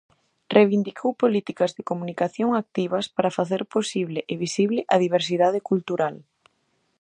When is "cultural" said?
5.69-6.15